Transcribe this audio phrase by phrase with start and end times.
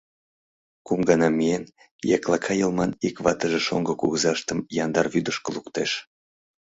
[0.85, 1.63] Кум гана миен,—
[2.17, 5.91] яклака йылман ик ватыже шоҥго кугызаштым яндар вӱдышкӧ луктеш.